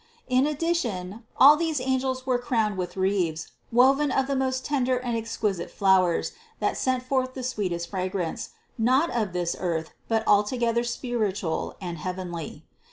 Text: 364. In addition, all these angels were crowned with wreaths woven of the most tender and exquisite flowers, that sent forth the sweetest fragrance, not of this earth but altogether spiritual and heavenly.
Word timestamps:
364. 0.29 0.39
In 0.39 0.47
addition, 1.03 1.23
all 1.37 1.55
these 1.55 1.79
angels 1.79 2.25
were 2.25 2.39
crowned 2.39 2.75
with 2.75 2.97
wreaths 2.97 3.51
woven 3.71 4.09
of 4.09 4.25
the 4.25 4.35
most 4.35 4.65
tender 4.65 4.97
and 4.97 5.15
exquisite 5.15 5.69
flowers, 5.69 6.31
that 6.59 6.75
sent 6.75 7.03
forth 7.03 7.35
the 7.35 7.43
sweetest 7.43 7.91
fragrance, 7.91 8.49
not 8.79 9.11
of 9.11 9.31
this 9.31 9.55
earth 9.59 9.91
but 10.07 10.23
altogether 10.27 10.83
spiritual 10.83 11.77
and 11.79 11.99
heavenly. 11.99 12.65